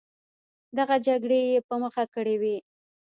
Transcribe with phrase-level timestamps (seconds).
[0.77, 2.57] دغه جګړې یې په مخه کړې وې.